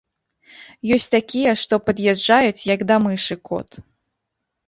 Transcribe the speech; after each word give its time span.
Ёсць 0.95 1.05
такія, 1.15 1.51
што 1.65 1.73
пад'язджаюць, 1.89 2.65
як 2.75 2.79
да 2.93 2.99
мышы 3.05 3.35
кот. 3.51 3.69